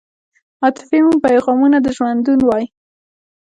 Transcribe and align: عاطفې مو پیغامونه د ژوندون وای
عاطفې 0.63 0.99
مو 1.05 1.13
پیغامونه 1.25 1.77
د 1.81 1.87
ژوندون 1.97 2.39
وای 2.43 2.65